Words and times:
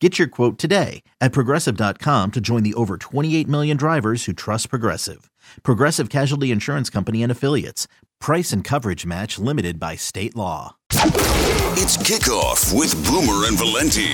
Get 0.00 0.18
your 0.18 0.28
quote 0.28 0.58
today 0.58 1.02
at 1.22 1.32
progressive.com 1.32 2.32
to 2.32 2.40
join 2.40 2.62
the 2.62 2.74
over 2.74 2.98
28 2.98 3.48
million 3.48 3.78
drivers 3.78 4.26
who 4.26 4.34
trust 4.34 4.68
Progressive. 4.68 5.30
Progressive 5.62 6.10
Casualty 6.10 6.50
Insurance 6.50 6.90
Company 6.90 7.22
and 7.22 7.32
Affiliates. 7.32 7.88
Price 8.20 8.52
and 8.52 8.62
coverage 8.62 9.06
match 9.06 9.38
limited 9.38 9.80
by 9.80 9.96
state 9.96 10.36
law. 10.36 10.76
It's 10.90 11.96
kickoff 11.96 12.78
with 12.78 12.94
Boomer 13.06 13.46
and 13.46 13.56
Valenti. 13.56 14.12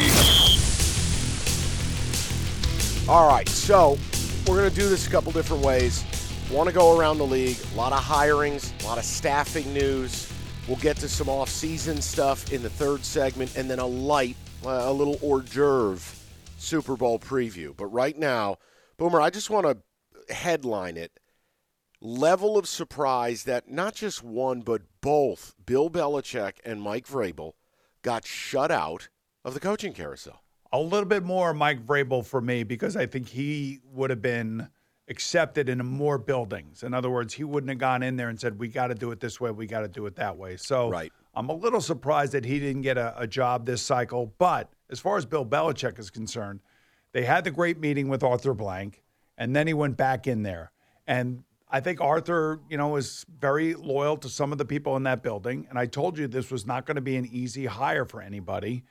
All 3.10 3.26
right, 3.26 3.48
so 3.48 3.98
we're 4.46 4.58
going 4.58 4.70
to 4.70 4.76
do 4.76 4.88
this 4.88 5.08
a 5.08 5.10
couple 5.10 5.32
different 5.32 5.64
ways. 5.64 6.04
Want 6.48 6.68
to 6.68 6.74
go 6.74 6.96
around 6.96 7.18
the 7.18 7.26
league, 7.26 7.56
a 7.72 7.76
lot 7.76 7.92
of 7.92 8.00
hirings, 8.00 8.72
a 8.84 8.86
lot 8.86 8.98
of 8.98 9.04
staffing 9.04 9.72
news. 9.74 10.32
We'll 10.68 10.76
get 10.76 10.96
to 10.98 11.08
some 11.08 11.28
off-season 11.28 12.00
stuff 12.02 12.52
in 12.52 12.62
the 12.62 12.70
third 12.70 13.04
segment, 13.04 13.56
and 13.56 13.68
then 13.68 13.80
a 13.80 13.86
light, 13.86 14.36
Uh, 14.64 14.82
a 14.84 14.92
little 14.92 15.18
hors 15.22 15.42
d'oeuvre 15.42 16.16
Super 16.56 16.96
Bowl 16.96 17.18
preview. 17.18 17.76
But 17.76 17.86
right 17.86 18.16
now, 18.16 18.58
Boomer, 18.96 19.20
I 19.20 19.30
just 19.30 19.50
want 19.50 19.66
to 19.66 20.32
headline 20.32 20.96
it. 20.96 21.18
Level 22.00 22.56
of 22.56 22.68
surprise 22.68 23.42
that 23.44 23.68
not 23.68 23.94
just 23.94 24.22
one, 24.22 24.60
but 24.60 24.82
both 25.00 25.54
Bill 25.66 25.90
Belichick 25.90 26.54
and 26.64 26.80
Mike 26.80 27.08
Vrabel 27.08 27.54
got 28.02 28.24
shut 28.24 28.70
out 28.70 29.08
of 29.44 29.54
the 29.54 29.60
coaching 29.60 29.92
carousel. 29.92 30.42
A 30.72 30.80
little 30.80 31.08
bit 31.08 31.24
more 31.24 31.52
Mike 31.52 31.84
Vrabel 31.84 32.24
for 32.24 32.40
me 32.40 32.62
because 32.62 32.96
I 32.96 33.06
think 33.06 33.28
he 33.28 33.80
would 33.92 34.10
have 34.10 34.22
been 34.22 34.68
accepted 35.08 35.68
in 35.68 35.84
more 35.84 36.18
buildings. 36.18 36.84
In 36.84 36.94
other 36.94 37.10
words, 37.10 37.34
he 37.34 37.44
wouldn't 37.44 37.68
have 37.68 37.78
gone 37.78 38.02
in 38.02 38.16
there 38.16 38.28
and 38.28 38.40
said, 38.40 38.58
"We 38.58 38.68
got 38.68 38.86
to 38.86 38.94
do 38.94 39.10
it 39.10 39.20
this 39.20 39.40
way. 39.40 39.50
We 39.50 39.66
got 39.66 39.80
to 39.80 39.88
do 39.88 40.06
it 40.06 40.14
that 40.16 40.36
way." 40.36 40.56
So 40.56 40.88
Right. 40.88 41.12
I'm 41.34 41.48
a 41.48 41.54
little 41.54 41.80
surprised 41.80 42.32
that 42.32 42.44
he 42.44 42.58
didn't 42.58 42.82
get 42.82 42.98
a, 42.98 43.14
a 43.18 43.26
job 43.26 43.64
this 43.64 43.82
cycle. 43.82 44.34
But 44.38 44.70
as 44.90 45.00
far 45.00 45.16
as 45.16 45.24
Bill 45.24 45.46
Belichick 45.46 45.98
is 45.98 46.10
concerned, 46.10 46.60
they 47.12 47.24
had 47.24 47.44
the 47.44 47.50
great 47.50 47.78
meeting 47.78 48.08
with 48.08 48.22
Arthur 48.22 48.54
Blank, 48.54 49.02
and 49.38 49.54
then 49.54 49.66
he 49.66 49.74
went 49.74 49.96
back 49.96 50.26
in 50.26 50.42
there. 50.42 50.72
And 51.06 51.44
I 51.70 51.80
think 51.80 52.00
Arthur, 52.00 52.60
you 52.68 52.76
know, 52.76 52.96
is 52.96 53.24
very 53.40 53.74
loyal 53.74 54.18
to 54.18 54.28
some 54.28 54.52
of 54.52 54.58
the 54.58 54.64
people 54.64 54.96
in 54.96 55.04
that 55.04 55.22
building. 55.22 55.66
And 55.70 55.78
I 55.78 55.86
told 55.86 56.18
you 56.18 56.26
this 56.26 56.50
was 56.50 56.66
not 56.66 56.84
going 56.84 56.96
to 56.96 57.02
be 57.02 57.16
an 57.16 57.26
easy 57.26 57.64
hire 57.64 58.04
for 58.04 58.20
anybody. 58.20 58.84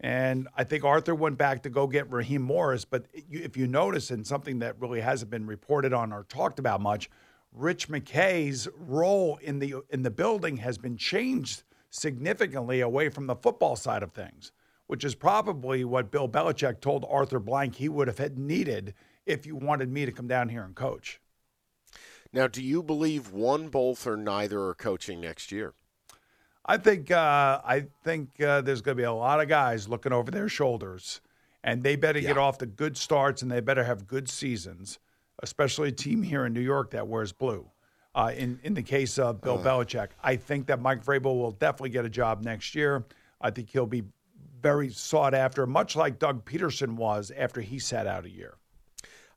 And 0.00 0.48
I 0.56 0.64
think 0.64 0.82
Arthur 0.82 1.14
went 1.14 1.36
back 1.36 1.62
to 1.62 1.70
go 1.70 1.86
get 1.86 2.10
Raheem 2.10 2.42
Morris. 2.42 2.86
But 2.86 3.06
if 3.12 3.56
you 3.56 3.66
notice, 3.66 4.10
and 4.10 4.26
something 4.26 4.60
that 4.60 4.80
really 4.80 5.00
hasn't 5.00 5.30
been 5.30 5.46
reported 5.46 5.92
on 5.92 6.12
or 6.12 6.24
talked 6.24 6.58
about 6.58 6.80
much, 6.80 7.10
Rich 7.52 7.88
McKay's 7.88 8.66
role 8.78 9.38
in 9.42 9.58
the 9.58 9.76
in 9.90 10.02
the 10.02 10.10
building 10.10 10.56
has 10.56 10.78
been 10.78 10.96
changed 10.96 11.62
significantly 11.92 12.80
away 12.80 13.10
from 13.10 13.26
the 13.26 13.36
football 13.36 13.76
side 13.76 14.02
of 14.02 14.12
things, 14.12 14.50
which 14.86 15.04
is 15.04 15.14
probably 15.14 15.84
what 15.84 16.10
Bill 16.10 16.28
Belichick 16.28 16.80
told 16.80 17.06
Arthur 17.08 17.38
Blank 17.38 17.76
he 17.76 17.88
would 17.88 18.08
have 18.08 18.18
had 18.18 18.38
needed 18.38 18.94
if 19.26 19.46
you 19.46 19.54
wanted 19.54 19.90
me 19.90 20.06
to 20.06 20.12
come 20.12 20.26
down 20.26 20.48
here 20.48 20.64
and 20.64 20.74
coach. 20.74 21.20
Now, 22.32 22.46
do 22.46 22.62
you 22.62 22.82
believe 22.82 23.30
one, 23.30 23.68
both, 23.68 24.06
or 24.06 24.16
neither 24.16 24.60
are 24.62 24.74
coaching 24.74 25.20
next 25.20 25.52
year? 25.52 25.74
I 26.64 26.78
think 26.78 27.10
uh, 27.10 27.60
I 27.64 27.86
think 28.04 28.40
uh, 28.40 28.62
there's 28.62 28.80
going 28.80 28.96
to 28.96 29.00
be 29.00 29.06
a 29.06 29.12
lot 29.12 29.40
of 29.40 29.48
guys 29.48 29.88
looking 29.88 30.12
over 30.12 30.30
their 30.30 30.48
shoulders, 30.48 31.20
and 31.62 31.82
they 31.82 31.96
better 31.96 32.20
get 32.20 32.38
off 32.38 32.56
to 32.58 32.66
good 32.66 32.96
starts, 32.96 33.42
and 33.42 33.50
they 33.50 33.60
better 33.60 33.84
have 33.84 34.06
good 34.06 34.30
seasons, 34.30 34.98
especially 35.42 35.88
a 35.88 35.92
team 35.92 36.22
here 36.22 36.46
in 36.46 36.54
New 36.54 36.60
York 36.60 36.92
that 36.92 37.08
wears 37.08 37.32
blue. 37.32 37.71
Uh, 38.14 38.30
in 38.36 38.60
in 38.62 38.74
the 38.74 38.82
case 38.82 39.18
of 39.18 39.40
Bill 39.40 39.58
Belichick, 39.58 40.08
I 40.22 40.36
think 40.36 40.66
that 40.66 40.80
Mike 40.80 41.02
Vrabel 41.04 41.38
will 41.38 41.52
definitely 41.52 41.90
get 41.90 42.04
a 42.04 42.10
job 42.10 42.44
next 42.44 42.74
year. 42.74 43.04
I 43.40 43.50
think 43.50 43.70
he'll 43.70 43.86
be 43.86 44.04
very 44.60 44.90
sought 44.90 45.34
after, 45.34 45.66
much 45.66 45.96
like 45.96 46.18
Doug 46.18 46.44
Pederson 46.44 46.94
was 46.96 47.32
after 47.36 47.60
he 47.60 47.78
sat 47.78 48.06
out 48.06 48.24
a 48.24 48.30
year. 48.30 48.56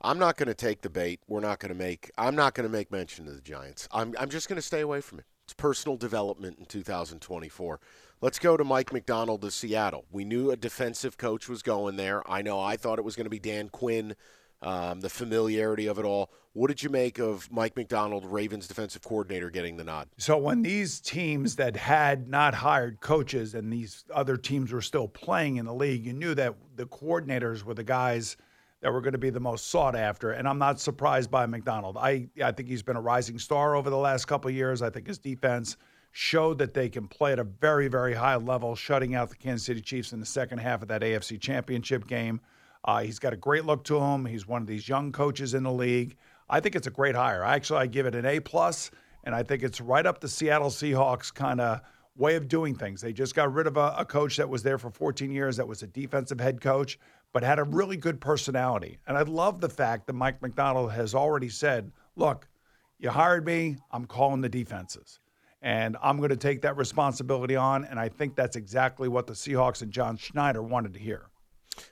I'm 0.02 0.20
not 0.20 0.38
going 0.38 0.48
to 0.48 0.54
take 0.54 0.82
the 0.82 0.90
bait. 0.90 1.20
We're 1.28 1.40
not 1.40 1.60
going 1.60 1.70
to 1.70 1.78
make. 1.78 2.12
I'm 2.18 2.36
not 2.36 2.54
going 2.54 2.70
to 2.70 2.72
make 2.72 2.92
mention 2.92 3.28
of 3.28 3.36
the 3.36 3.42
Giants. 3.42 3.88
I'm. 3.92 4.14
I'm 4.20 4.30
just 4.30 4.48
going 4.48 4.58
to 4.58 4.62
stay 4.62 4.82
away 4.82 5.02
from 5.02 5.20
it. 5.20 5.26
It's 5.46 5.54
personal 5.54 5.98
development 5.98 6.58
in 6.60 6.66
2024. 6.66 7.80
Let's 8.22 8.40
go 8.40 8.58
to 8.58 8.64
Mike 8.64 8.92
Macdonald 8.92 9.42
to 9.42 9.52
Seattle. 9.52 10.06
We 10.12 10.26
knew 10.26 10.52
a 10.52 10.56
defensive 10.56 11.18
coach 11.18 11.48
was 11.48 11.62
going 11.62 11.98
there. 11.98 12.30
I 12.30 12.42
know. 12.42 12.60
I 12.60 12.78
thought 12.78 12.98
it 12.98 13.06
was 13.06 13.16
going 13.16 13.26
to 13.26 13.30
be 13.30 13.40
Dan 13.40 13.70
Quinn. 13.70 14.16
Um, 14.66 15.00
the 15.00 15.10
familiarity 15.10 15.86
of 15.86 16.00
it 16.00 16.06
all. 16.06 16.32
What 16.54 16.70
did 16.70 16.82
you 16.82 16.90
make 16.90 17.20
of 17.20 17.52
Mike 17.52 17.78
Macdonald, 17.78 18.26
Ravens 18.26 18.68
defensive 18.68 19.04
coordinator, 19.04 19.52
getting 19.52 19.78
the 19.78 19.84
nod? 19.84 20.08
So 20.18 20.38
when 20.38 20.64
these 20.64 21.00
teams 21.00 21.58
that 21.58 21.76
had 21.76 22.28
not 22.28 22.56
hired 22.56 23.00
coaches 23.00 23.54
and 23.54 23.72
these 23.72 24.06
other 24.12 24.38
teams 24.38 24.72
were 24.72 24.82
still 24.82 25.08
playing 25.08 25.58
in 25.58 25.66
the 25.66 25.74
league, 25.74 26.04
you 26.04 26.14
knew 26.14 26.34
that 26.34 26.56
the 26.76 26.88
coordinators 26.88 27.64
were 27.64 27.76
the 27.76 27.84
guys 27.84 28.38
that 28.82 28.92
were 28.92 29.02
going 29.02 29.12
to 29.14 29.20
be 29.20 29.30
the 29.30 29.40
most 29.40 29.68
sought 29.68 29.96
after. 29.96 30.32
And 30.32 30.48
I'm 30.48 30.58
not 30.58 30.80
surprised 30.80 31.30
by 31.30 31.46
Macdonald. 31.46 31.98
I 31.98 32.30
I 32.44 32.52
think 32.52 32.68
he's 32.70 32.84
been 32.84 32.96
a 32.96 33.02
rising 33.02 33.38
star 33.38 33.76
over 33.76 33.90
the 33.90 33.98
last 33.98 34.26
couple 34.26 34.50
years. 34.50 34.82
I 34.82 34.90
think 34.90 35.08
his 35.08 35.18
defense 35.20 35.78
showed 36.12 36.58
that 36.60 36.74
they 36.74 36.90
can 36.90 37.08
play 37.08 37.34
at 37.34 37.40
a 37.40 37.44
very 37.44 37.88
very 37.88 38.14
high 38.14 38.38
level, 38.38 38.76
shutting 38.76 39.14
out 39.14 39.30
the 39.30 39.36
Kansas 39.36 39.66
City 39.66 39.82
Chiefs 39.82 40.14
in 40.14 40.20
the 40.20 40.26
second 40.26 40.58
half 40.58 40.82
of 40.82 40.88
that 40.88 41.02
AFC 41.02 41.40
Championship 41.40 42.08
game. 42.08 42.40
Uh, 42.86 43.02
he's 43.02 43.18
got 43.18 43.34
a 43.34 43.38
great 43.38 43.66
look 43.66 43.84
to 43.84 44.00
him. 44.00 44.26
He's 44.26 44.48
one 44.48 44.62
of 44.62 44.68
these 44.68 44.88
young 44.88 45.12
coaches 45.12 45.56
in 45.56 45.64
the 45.64 45.72
league. 45.72 46.16
I 46.48 46.60
think 46.60 46.76
it's 46.76 46.86
a 46.86 46.92
great 46.92 47.16
hire. 47.16 47.44
Actually, 47.44 47.80
I 47.80 47.88
give 47.88 48.06
it 48.06 48.14
an 48.14 48.26
A 48.26 48.40
plus, 48.40 48.92
and 49.24 49.34
I 49.34 49.42
think 49.42 49.64
it's 49.64 49.82
right 49.82 50.06
up 50.06 50.22
the 50.22 50.30
Seattle 50.30 50.70
Seahawks 50.70 51.34
kind 51.34 51.60
of 51.60 51.82
way 52.16 52.36
of 52.36 52.48
doing 52.48 52.76
things. 52.76 53.02
They 53.02 53.12
just 53.12 53.34
got 53.34 53.52
rid 53.52 53.66
of 53.66 53.78
a, 53.78 53.96
a 53.98 54.06
coach 54.06 54.38
that 54.38 54.48
was 54.48 54.62
there 54.62 54.78
for 54.78 54.92
14 54.92 55.32
years, 55.32 55.58
that 55.58 55.68
was 55.68 55.82
a 55.82 55.88
defensive 55.88 56.40
head 56.40 56.62
coach, 56.62 57.00
but 57.34 57.44
had 57.44 57.58
a 57.58 57.64
really 57.64 57.98
good 57.98 58.22
personality. 58.22 59.00
And 59.08 59.18
I 59.18 59.24
love 59.24 59.60
the 59.60 59.70
fact 59.70 60.06
that 60.06 60.14
Mike 60.14 60.42
Macdonald 60.44 60.92
has 60.92 61.16
already 61.16 61.50
said, 61.50 61.92
"Look, 62.16 62.48
you 63.00 63.10
hired 63.10 63.46
me. 63.46 63.78
I'm 63.92 64.06
calling 64.06 64.42
the 64.42 64.50
defenses." 64.50 65.20
And 65.62 65.98
I'm 66.04 66.18
going 66.18 66.30
to 66.30 66.38
take 66.38 66.62
that 66.62 66.78
responsibility 66.78 67.56
on. 67.56 67.86
And 67.86 68.00
I 68.00 68.08
think 68.08 68.36
that's 68.36 68.56
exactly 68.56 69.08
what 69.08 69.26
the 69.26 69.34
Seahawks 69.34 69.82
and 69.82 69.92
John 69.92 70.16
Schneider 70.16 70.62
wanted 70.62 70.94
to 70.94 71.00
hear. 71.00 71.26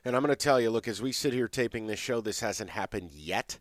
And 0.06 0.16
I'm 0.16 0.22
going 0.22 0.30
to 0.30 0.36
tell 0.36 0.60
you, 0.60 0.70
look, 0.70 0.88
as 0.88 1.02
we 1.02 1.12
sit 1.12 1.34
here 1.34 1.48
taping 1.48 1.88
this 1.88 2.00
show, 2.00 2.22
this 2.22 2.40
hasn't 2.40 2.70
happened 2.70 3.12
yet. 3.12 3.60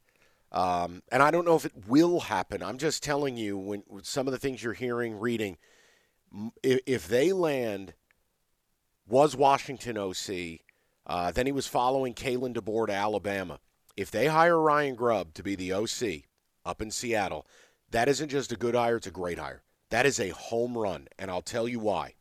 Um, 0.50 1.02
and 1.10 1.22
I 1.22 1.30
don't 1.30 1.46
know 1.46 1.56
if 1.56 1.64
it 1.64 1.72
will 1.88 2.20
happen. 2.20 2.62
I'm 2.62 2.78
just 2.78 3.02
telling 3.02 3.36
you, 3.36 3.56
when 3.56 3.82
some 4.02 4.28
of 4.28 4.32
the 4.32 4.38
things 4.38 4.62
you're 4.62 4.74
hearing, 4.74 5.18
reading, 5.18 5.56
if, 6.62 6.80
if 6.86 7.08
they 7.08 7.32
land, 7.32 7.94
was 9.06 9.34
Washington 9.34 9.96
OC, 9.98 10.60
uh, 11.06 11.32
then 11.32 11.46
he 11.46 11.52
was 11.52 11.66
following 11.66 12.14
Kalen 12.14 12.54
DeBoer 12.54 12.86
to 12.86 12.92
Alabama. 12.92 13.58
If 13.96 14.10
they 14.10 14.26
hire 14.26 14.58
Ryan 14.58 14.94
Grubb 14.94 15.34
to 15.34 15.42
be 15.42 15.54
the 15.54 15.72
OC 15.72 16.24
up 16.64 16.80
in 16.80 16.90
Seattle, 16.90 17.46
that 17.90 18.08
isn't 18.08 18.30
just 18.30 18.52
a 18.52 18.56
good 18.56 18.74
hire; 18.74 18.96
it's 18.96 19.06
a 19.06 19.10
great 19.10 19.38
hire. 19.38 19.62
That 19.90 20.06
is 20.06 20.18
a 20.18 20.30
home 20.30 20.78
run, 20.78 21.08
and 21.18 21.30
I'll 21.30 21.42
tell 21.42 21.68
you 21.68 21.78
why. 21.78 22.14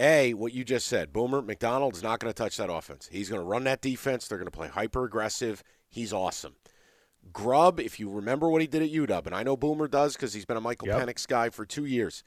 A, 0.00 0.34
what 0.34 0.52
you 0.52 0.64
just 0.64 0.86
said, 0.86 1.12
Boomer 1.12 1.42
Macdonald's 1.42 2.02
not 2.02 2.20
going 2.20 2.32
to 2.32 2.36
touch 2.36 2.56
that 2.56 2.72
offense. 2.72 3.08
He's 3.12 3.28
going 3.28 3.40
to 3.40 3.46
run 3.46 3.64
that 3.64 3.80
defense. 3.80 4.26
They're 4.26 4.38
going 4.38 4.50
to 4.50 4.56
play 4.56 4.68
hyper 4.68 5.04
aggressive. 5.04 5.62
He's 5.88 6.12
awesome. 6.12 6.56
Grubb, 7.32 7.78
if 7.78 8.00
you 8.00 8.08
remember 8.10 8.48
what 8.48 8.60
he 8.60 8.66
did 8.66 8.82
at 8.82 8.90
UW, 8.90 9.26
and 9.26 9.34
I 9.34 9.42
know 9.42 9.56
Boomer 9.56 9.88
does 9.88 10.14
because 10.14 10.32
he's 10.32 10.46
been 10.46 10.56
a 10.56 10.60
Michael 10.60 10.88
Yep. 10.88 11.00
Penix 11.08 11.28
guy 11.28 11.50
for 11.50 11.66
two 11.66 11.84
years. 11.84 12.24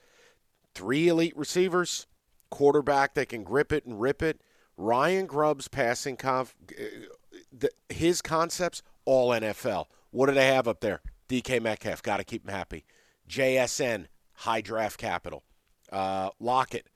Three 0.75 1.07
elite 1.07 1.35
receivers, 1.35 2.07
quarterback 2.49 3.15
that 3.15 3.29
can 3.29 3.43
grip 3.43 3.71
it 3.71 3.85
and 3.85 3.99
rip 3.99 4.21
it. 4.21 4.41
Ryan 4.77 5.25
Grubb's 5.25 5.67
passing 5.67 6.15
conf, 6.15 6.55
uh, 6.71 6.83
the, 7.51 7.69
his 7.89 8.21
concepts 8.21 8.81
all 9.05 9.29
NFL. 9.29 9.85
What 10.11 10.27
do 10.27 10.33
they 10.33 10.47
have 10.47 10.67
up 10.67 10.81
there? 10.81 11.01
DK 11.29 11.61
Metcalf, 11.61 12.01
got 12.03 12.17
to 12.17 12.23
keep 12.23 12.45
him 12.47 12.53
happy. 12.53 12.85
JSN, 13.27 14.05
high 14.33 14.61
draft 14.61 14.99
capital. 14.99 15.43
Uh, 15.91 16.29
Lockett. 16.39 16.87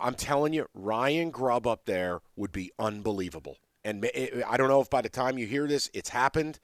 I'm 0.00 0.14
telling 0.14 0.52
you, 0.52 0.66
Ryan 0.74 1.30
Grubb 1.30 1.66
up 1.66 1.84
there 1.84 2.20
would 2.36 2.52
be 2.52 2.72
unbelievable. 2.78 3.58
And 3.84 4.04
it- 4.06 4.42
I 4.46 4.56
don't 4.56 4.68
know 4.68 4.80
if 4.80 4.88
by 4.90 5.02
the 5.02 5.08
time 5.08 5.38
you 5.38 5.46
hear 5.46 5.66
this, 5.66 5.90
it's 5.92 6.08
happened. 6.10 6.58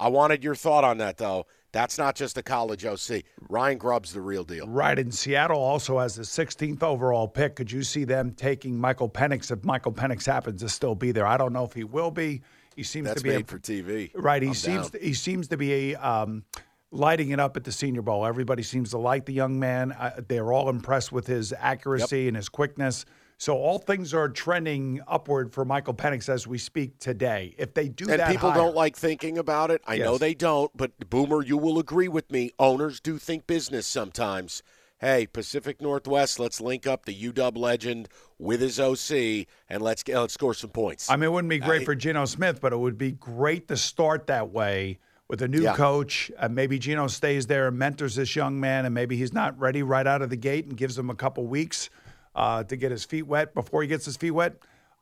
I 0.00 0.08
wanted 0.08 0.42
your 0.42 0.54
thought 0.56 0.82
on 0.84 0.98
that, 0.98 1.18
though. 1.18 1.46
That's 1.70 1.98
not 1.98 2.14
just 2.16 2.36
a 2.38 2.42
college 2.42 2.84
OC. 2.84 3.24
Ryan 3.48 3.78
Grubb's 3.78 4.12
the 4.12 4.20
real 4.20 4.44
deal. 4.44 4.66
Right, 4.68 4.96
and 4.98 5.12
Seattle 5.12 5.60
also 5.60 5.98
has 5.98 6.14
the 6.16 6.24
16th 6.24 6.82
overall 6.82 7.26
pick. 7.28 7.56
Could 7.56 7.70
you 7.70 7.82
see 7.82 8.04
them 8.04 8.32
taking 8.32 8.78
Michael 8.78 9.08
Penix 9.08 9.50
if 9.50 9.64
Michael 9.64 9.92
Penix 9.92 10.24
happens 10.26 10.60
to 10.62 10.68
still 10.68 10.94
be 10.94 11.10
there? 11.12 11.26
I 11.26 11.36
don't 11.36 11.52
know 11.52 11.64
if 11.64 11.72
he 11.72 11.82
will 11.84 12.10
be. 12.12 12.42
He 12.76 12.82
seems 12.82 13.06
That's 13.08 13.22
to 13.22 13.24
be 13.28 13.34
made 13.34 13.44
a, 13.44 13.46
for 13.48 13.58
TV. 13.58 14.10
right. 14.14 14.42
He 14.42 14.48
I'm 14.48 14.54
seems 14.54 14.90
down. 14.90 15.00
he 15.02 15.14
seems 15.14 15.48
to 15.48 15.56
be 15.56 15.94
um, 15.96 16.44
lighting 16.94 17.30
it 17.30 17.40
up 17.40 17.56
at 17.56 17.64
the 17.64 17.72
Senior 17.72 18.02
Bowl. 18.02 18.24
Everybody 18.24 18.62
seems 18.62 18.90
to 18.90 18.98
like 18.98 19.26
the 19.26 19.32
young 19.32 19.58
man. 19.58 19.92
Uh, 19.92 20.20
they're 20.28 20.52
all 20.52 20.68
impressed 20.68 21.12
with 21.12 21.26
his 21.26 21.52
accuracy 21.58 22.28
and 22.28 22.36
his 22.36 22.48
quickness. 22.48 23.04
So 23.36 23.56
all 23.56 23.78
things 23.78 24.14
are 24.14 24.28
trending 24.28 25.00
upward 25.08 25.52
for 25.52 25.64
Michael 25.64 25.92
Penix 25.92 26.28
as 26.28 26.46
we 26.46 26.56
speak 26.56 27.00
today. 27.00 27.54
If 27.58 27.74
they 27.74 27.88
do 27.88 28.08
and 28.08 28.20
that, 28.20 28.30
people 28.30 28.50
hire- 28.50 28.62
don't 28.62 28.76
like 28.76 28.96
thinking 28.96 29.38
about 29.38 29.72
it. 29.72 29.82
I 29.86 29.98
know 29.98 30.18
they 30.18 30.34
don't, 30.34 30.70
but 30.76 31.10
Boomer, 31.10 31.42
you 31.42 31.58
will 31.58 31.80
agree 31.80 32.08
with 32.08 32.30
me. 32.30 32.52
Owners 32.60 33.00
do 33.00 33.18
think 33.18 33.46
business 33.46 33.88
sometimes. 33.88 34.62
Hey, 34.98 35.26
Pacific 35.26 35.82
Northwest, 35.82 36.38
let's 36.38 36.60
link 36.60 36.86
up 36.86 37.04
the 37.04 37.12
UW 37.12 37.58
legend 37.58 38.08
with 38.38 38.60
his 38.60 38.78
OC 38.78 39.46
and 39.68 39.82
let's 39.82 40.04
get, 40.04 40.18
let's 40.18 40.34
score 40.34 40.54
some 40.54 40.70
points. 40.70 41.10
I 41.10 41.16
mean, 41.16 41.24
it 41.24 41.32
wouldn't 41.32 41.50
be 41.50 41.58
great 41.58 41.82
I- 41.82 41.84
for 41.84 41.96
Geno 41.96 42.24
Smith, 42.26 42.60
but 42.60 42.72
it 42.72 42.78
would 42.78 42.96
be 42.96 43.12
great 43.12 43.66
to 43.68 43.76
start 43.76 44.28
that 44.28 44.50
way 44.50 45.00
with 45.28 45.42
a 45.42 45.48
new 45.48 45.62
Yeah. 45.62 45.74
coach. 45.74 46.30
Uh, 46.38 46.48
maybe 46.48 46.78
Geno 46.78 47.06
stays 47.06 47.46
there 47.46 47.68
and 47.68 47.78
mentors 47.78 48.14
this 48.16 48.36
young 48.36 48.60
man, 48.60 48.84
and 48.84 48.94
maybe 48.94 49.16
he's 49.16 49.32
not 49.32 49.58
ready 49.58 49.82
right 49.82 50.06
out 50.06 50.22
of 50.22 50.30
the 50.30 50.36
gate 50.36 50.66
and 50.66 50.76
gives 50.76 50.98
him 50.98 51.10
a 51.10 51.14
couple 51.14 51.46
weeks 51.46 51.90
uh, 52.34 52.64
to 52.64 52.76
get 52.76 52.90
his 52.90 53.04
feet 53.04 53.22
wet 53.26 53.54
before 53.54 53.82
he 53.82 53.88
gets 53.88 54.04
his 54.04 54.16
feet 54.16 54.32
wet. 54.32 54.56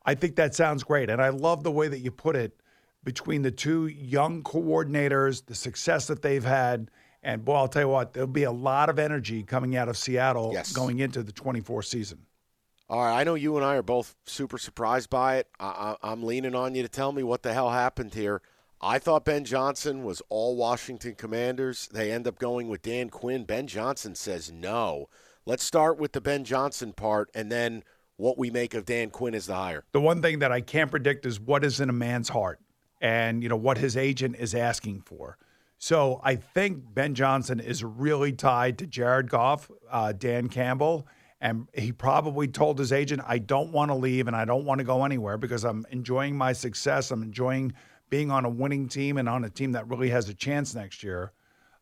I 0.04 0.14
think 0.14 0.36
that 0.36 0.54
sounds 0.54 0.82
great. 0.84 1.08
And 1.10 1.20
I 1.22 1.30
love 1.30 1.62
the 1.62 1.70
way 1.72 1.88
that 1.88 2.00
you 2.00 2.10
put 2.10 2.36
it 2.36 2.60
between 3.04 3.42
the 3.42 3.50
two 3.50 3.86
young 3.86 4.42
coordinators, 4.42 5.46
the 5.46 5.54
success 5.54 6.06
that 6.08 6.22
they've 6.22 6.44
had. 6.44 6.90
And 7.22 7.44
boy, 7.44 7.54
I'll 7.54 7.68
tell 7.68 7.82
you 7.82 7.88
what, 7.88 8.12
there'll 8.12 8.26
be 8.26 8.42
a 8.44 8.52
lot 8.52 8.88
of 8.90 8.98
energy 8.98 9.42
coming 9.44 9.76
out 9.76 9.88
of 9.88 9.96
Seattle 9.96 10.50
Yes. 10.52 10.72
going 10.72 10.98
into 10.98 11.22
the 11.22 11.32
24 11.32 11.82
season. 11.82 12.26
All 12.88 13.00
right, 13.00 13.20
I 13.20 13.24
know 13.24 13.34
you 13.34 13.56
and 13.56 13.64
I 13.64 13.76
are 13.76 13.82
both 13.82 14.14
super 14.26 14.58
surprised 14.58 15.08
by 15.08 15.36
it. 15.38 15.48
I, 15.58 15.96
I, 16.02 16.12
I'm 16.12 16.22
leaning 16.22 16.54
on 16.54 16.74
you 16.74 16.82
to 16.82 16.88
tell 16.88 17.12
me 17.12 17.22
what 17.22 17.42
the 17.42 17.54
hell 17.54 17.70
happened 17.70 18.12
here. 18.12 18.42
I 18.84 18.98
thought 18.98 19.24
Ben 19.24 19.44
Johnson 19.44 20.02
was 20.02 20.20
all 20.28 20.56
Washington 20.56 21.14
Commanders. 21.14 21.88
They 21.92 22.10
end 22.10 22.26
up 22.26 22.40
going 22.40 22.68
with 22.68 22.82
Dan 22.82 23.10
Quinn. 23.10 23.44
Ben 23.44 23.68
Johnson 23.68 24.16
says 24.16 24.50
no. 24.50 25.08
Let's 25.46 25.62
start 25.62 25.98
with 25.98 26.12
the 26.12 26.20
Ben 26.20 26.42
Johnson 26.42 26.92
part, 26.92 27.30
and 27.32 27.50
then 27.50 27.84
what 28.16 28.36
we 28.36 28.50
make 28.50 28.74
of 28.74 28.84
Dan 28.84 29.10
Quinn 29.10 29.34
as 29.36 29.46
the 29.46 29.54
hire. 29.54 29.84
the 29.92 30.00
one 30.00 30.20
thing 30.20 30.40
that 30.40 30.50
I 30.50 30.60
can't 30.60 30.90
predict 30.90 31.26
is 31.26 31.38
what 31.38 31.64
is 31.64 31.80
in 31.80 31.88
a 31.88 31.92
man's 31.92 32.28
heart 32.28 32.60
and 33.00 33.42
you 33.42 33.48
know 33.48 33.56
what 33.56 33.78
his 33.78 33.96
agent 33.96 34.36
is 34.38 34.54
asking 34.54 35.02
for. 35.02 35.38
So 35.78 36.20
I 36.22 36.36
think 36.36 36.94
Ben 36.94 37.14
Johnson 37.14 37.58
is 37.60 37.82
really 37.82 38.32
tied 38.32 38.78
to 38.78 38.86
Jared 38.86 39.28
Goff, 39.28 39.70
uh, 39.90 40.12
Dan 40.12 40.48
Campbell, 40.48 41.06
and 41.40 41.66
he 41.74 41.90
probably 41.90 42.46
told 42.46 42.78
his 42.78 42.92
agent, 42.92 43.22
"I 43.26 43.38
don't 43.38 43.72
want 43.72 43.90
to 43.90 43.96
leave 43.96 44.26
and 44.28 44.36
I 44.36 44.44
don't 44.44 44.64
want 44.64 44.78
to 44.78 44.84
go 44.84 45.04
anywhere 45.04 45.38
because 45.38 45.64
I'm 45.64 45.84
enjoying 45.90 46.36
my 46.36 46.52
success. 46.52 47.10
I'm 47.10 47.22
enjoying 47.22 47.72
being 48.12 48.30
on 48.30 48.44
a 48.44 48.48
winning 48.50 48.88
team 48.88 49.16
and 49.16 49.26
on 49.26 49.42
a 49.42 49.48
team 49.48 49.72
that 49.72 49.88
really 49.88 50.10
has 50.10 50.28
a 50.28 50.34
chance 50.34 50.74
next 50.74 51.02
year." 51.02 51.32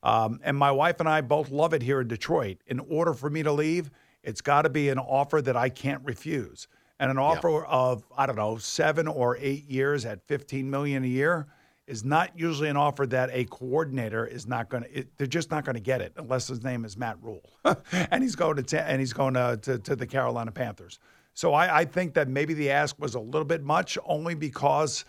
Um, 0.05 0.38
and 0.44 0.56
my 0.56 0.71
wife 0.71 1.00
and 1.00 1.09
I 1.09 1.21
both 1.21 1.50
love 1.50 1.75
it 1.75 1.82
here 1.82 2.00
in 2.00 2.09
Detroit. 2.09 2.59
In 2.69 2.79
order 2.79 3.12
for 3.12 3.29
me 3.29 3.43
to 3.43 3.53
leave, 3.53 3.91
it's 4.23 4.41
got 4.41 4.62
to 4.62 4.71
be 4.71 4.88
an 4.88 4.99
offer 4.99 5.43
that 5.43 5.56
I 5.56 5.69
can't 5.69 6.03
refuse. 6.05 6.69
And 7.00 7.11
an 7.11 7.19
offer 7.19 7.65
of 7.65 8.05
I 8.17 8.27
don't 8.27 8.37
know 8.37 8.59
seven 8.59 9.09
or 9.09 9.37
eight 9.41 9.65
years 9.69 10.05
at 10.05 10.23
15 10.29 10.71
million 10.71 11.03
a 11.03 11.09
year 11.09 11.49
is 11.87 12.05
not 12.05 12.38
usually 12.38 12.69
an 12.69 12.76
offer 12.76 13.05
that 13.06 13.31
a 13.33 13.44
coordinator 13.47 14.25
is 14.25 14.47
not 14.47 14.69
going 14.69 14.85
to. 14.85 15.05
They're 15.17 15.26
just 15.26 15.50
not 15.50 15.65
going 15.65 15.75
to 15.75 15.81
get 15.83 16.00
it 16.00 16.12
unless 16.17 16.47
his 16.47 16.62
name 16.62 16.85
is 16.85 16.97
Matt 16.97 17.17
Rhule, 17.21 17.43
and 18.11 18.23
he's 18.23 18.37
going 18.37 18.56
to 18.56 18.62
ta- 18.62 18.85
and 18.87 19.00
he's 19.00 19.12
going 19.12 19.35
to, 19.35 19.59
to 19.62 19.79
to 19.79 19.97
the 19.97 20.06
Carolina 20.06 20.53
Panthers. 20.53 21.00
So 21.35 21.53
I, 21.53 21.81
I 21.81 21.85
think 21.85 22.15
that 22.15 22.29
maybe 22.29 22.55
the 22.55 22.71
ask 22.71 22.99
was 22.99 23.15
a 23.15 23.21
little 23.21 23.44
bit 23.44 23.62
much, 23.65 23.99
only 24.05 24.35
because 24.35 25.05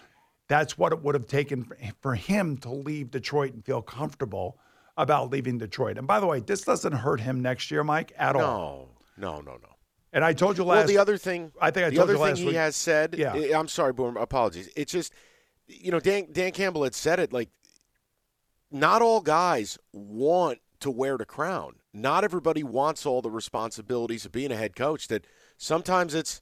that's 0.51 0.77
what 0.77 0.92
it 0.92 1.01
would 1.01 1.15
have 1.15 1.27
taken 1.27 1.65
for- 2.01 2.13
him 2.15 2.57
to 2.57 2.69
leave 2.69 3.09
Detroit 3.09 3.53
and 3.53 3.63
feel 3.63 3.81
comfortable 3.81 4.57
about 4.98 5.31
leaving 5.31 5.57
Detroit. 5.57 5.98
And 5.98 6.06
by 6.06 6.19
the 6.19 6.27
way, 6.27 6.42
this 6.42 6.62
doesn't 6.63 6.92
hurt 6.92 7.21
him 7.21 7.42
next 7.42 7.71
year, 7.71 7.86
Mike, 7.86 8.12
at 8.18 8.36
all. 8.36 8.89
No, 9.18 9.36
no, 9.36 9.42
no, 9.42 9.51
no. 9.53 9.69
And 10.12 10.25
I 10.25 10.33
told 10.33 10.57
you 10.57 10.65
last. 10.65 10.80
Well, 10.80 10.88
the 10.88 10.98
other 10.98 11.15
thing, 11.18 11.53
I 11.62 11.71
think 11.71 11.86
I 11.86 11.89
the 11.89 11.95
told 11.95 12.09
other 12.09 12.13
you 12.13 12.18
thing 12.19 12.27
last 12.31 12.39
he 12.39 12.45
week- 12.48 12.56
has 12.56 12.75
said. 12.75 13.15
Yeah. 13.18 13.33
I- 13.33 13.57
I'm 13.57 13.69
sorry, 13.69 13.94
Boomer. 13.94 14.19
Apologies. 14.19 14.68
It's 14.75 14.92
just, 14.92 15.13
you 15.68 15.89
know, 15.89 16.01
Dan 16.01 16.27
Dan 16.33 16.51
Campbell 16.51 16.83
had 16.83 16.94
said 16.95 17.19
it. 17.19 17.31
Like, 17.31 17.50
not 18.71 19.01
all 19.01 19.21
guys 19.21 19.77
want 19.94 20.59
to 20.81 20.92
wear 20.92 21.18
the 21.18 21.25
crown. 21.25 21.75
Not 21.94 22.25
everybody 22.25 22.62
wants 22.63 23.06
all 23.06 23.21
the 23.21 23.31
responsibilities 23.31 24.25
of 24.25 24.33
being 24.33 24.51
a 24.51 24.57
head 24.57 24.75
coach. 24.75 25.07
That 25.07 25.25
sometimes 25.57 26.13
it's 26.13 26.42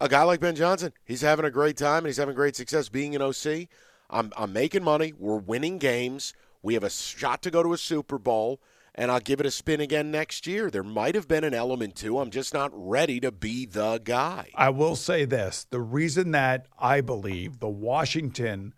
a 0.00 0.08
guy 0.08 0.22
like 0.22 0.40
Ben 0.40 0.54
Johnson. 0.54 0.92
He's 1.04 1.22
having 1.22 1.44
a 1.44 1.50
great 1.50 1.76
time 1.76 1.98
and 1.98 2.06
he's 2.06 2.16
having 2.16 2.34
great 2.34 2.56
success 2.56 2.88
being 2.88 3.14
an 3.14 3.22
OC. 3.22 3.68
I'm 4.10 4.32
I'm 4.36 4.52
making 4.52 4.84
money. 4.84 5.12
We're 5.16 5.36
winning 5.36 5.78
games. 5.78 6.34
We 6.62 6.74
have 6.74 6.84
a 6.84 6.90
shot 6.90 7.42
to 7.42 7.50
go 7.50 7.62
to 7.62 7.72
a 7.72 7.78
Super 7.78 8.18
Bowl. 8.18 8.60
And 8.94 9.12
I'll 9.12 9.20
give 9.20 9.38
it 9.38 9.46
a 9.46 9.52
spin 9.52 9.80
again 9.80 10.10
next 10.10 10.44
year. 10.44 10.72
There 10.72 10.82
might 10.82 11.14
have 11.14 11.28
been 11.28 11.44
an 11.44 11.54
element 11.54 11.94
too. 11.94 12.18
I'm 12.18 12.30
just 12.30 12.52
not 12.52 12.72
ready 12.74 13.20
to 13.20 13.30
be 13.30 13.64
the 13.64 14.00
guy. 14.02 14.50
I 14.56 14.70
will 14.70 14.96
say 14.96 15.24
this: 15.24 15.66
the 15.70 15.80
reason 15.80 16.32
that 16.32 16.66
I 16.76 17.00
believe 17.00 17.60
the 17.60 17.68
Washington, 17.68 18.74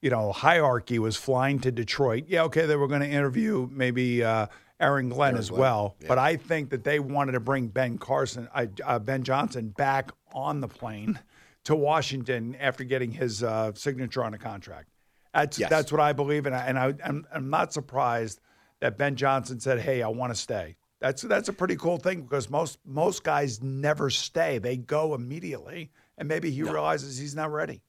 you 0.00 0.10
know, 0.10 0.30
hierarchy 0.30 1.00
was 1.00 1.16
flying 1.16 1.58
to 1.60 1.72
Detroit. 1.72 2.26
Yeah, 2.28 2.44
okay, 2.44 2.66
they 2.66 2.76
were 2.76 2.86
going 2.86 3.00
to 3.00 3.08
interview 3.08 3.68
maybe 3.72 4.22
uh, 4.22 4.46
Aaron 4.80 5.08
Glenn 5.08 5.36
as 5.36 5.50
Glenn, 5.50 5.60
well, 5.60 5.96
yeah. 6.00 6.08
but 6.08 6.18
I 6.18 6.36
think 6.36 6.70
that 6.70 6.84
they 6.84 6.98
wanted 6.98 7.32
to 7.32 7.40
bring 7.40 7.68
Ben 7.68 7.98
Carson, 7.98 8.48
uh, 8.54 8.66
uh, 8.84 8.98
Ben 8.98 9.22
Johnson, 9.22 9.68
back 9.68 10.10
on 10.32 10.60
the 10.60 10.68
plane 10.68 11.18
to 11.64 11.76
Washington 11.76 12.56
after 12.58 12.84
getting 12.84 13.12
his 13.12 13.42
uh, 13.42 13.72
signature 13.74 14.24
on 14.24 14.34
a 14.34 14.38
contract. 14.38 14.88
That's 15.32 15.58
Yes. 15.58 15.70
that's 15.70 15.92
what 15.92 16.00
I 16.00 16.12
believe, 16.12 16.46
and 16.46 16.54
I, 16.54 16.66
and 16.66 16.78
I, 16.78 16.94
I'm, 17.04 17.26
I'm 17.32 17.50
not 17.50 17.72
surprised 17.72 18.40
that 18.80 18.98
Ben 18.98 19.16
Johnson 19.16 19.58
said, 19.60 19.80
"Hey, 19.80 20.02
I 20.02 20.08
want 20.08 20.32
to 20.32 20.38
stay." 20.38 20.76
That's 21.00 21.22
that's 21.22 21.48
a 21.48 21.52
pretty 21.52 21.76
cool 21.76 21.96
thing 21.96 22.22
because 22.22 22.48
most 22.48 22.78
most 22.84 23.24
guys 23.24 23.62
never 23.62 24.10
stay; 24.10 24.58
they 24.58 24.76
go 24.76 25.14
immediately, 25.14 25.90
and 26.18 26.28
maybe 26.28 26.50
he 26.50 26.62
realizes 26.62 27.18
he's 27.18 27.34
not 27.34 27.52
ready. 27.52 27.82